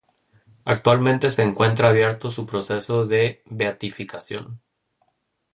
Actualmente 0.65 1.29
se 1.29 1.43
encuentra 1.43 1.89
abierto 1.89 2.31
su 2.31 2.47
proceso 2.47 3.05
de 3.05 3.43
beatificación. 3.45 4.59